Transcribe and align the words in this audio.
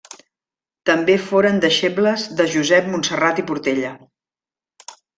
També 0.89 1.17
foren 1.25 1.61
deixebles 1.67 2.25
de 2.41 2.49
Josep 2.57 2.91
Montserrat 2.97 3.45
i 3.45 3.49
Portella. 3.53 3.97